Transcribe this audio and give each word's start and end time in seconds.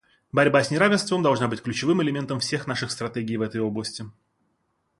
Борьба 0.31 0.63
с 0.63 0.71
неравенством 0.71 1.21
должна 1.21 1.47
быть 1.47 1.61
ключевым 1.61 2.01
элементом 2.01 2.39
всех 2.39 2.65
наших 2.65 2.89
стратегий 2.89 3.37
в 3.37 3.43
этой 3.43 3.61
области. 3.61 4.03